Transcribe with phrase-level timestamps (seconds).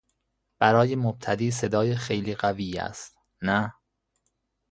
[0.59, 3.73] برای مبتدی صدا خیلی قوی است، نه؟